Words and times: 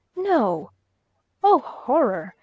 No! 0.17 0.71
Oh 1.43 1.59
horror! 1.59 2.33